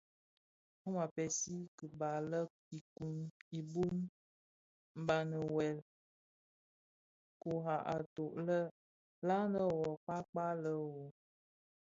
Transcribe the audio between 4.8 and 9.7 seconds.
mdhami wuèl kurak atōg lè la nne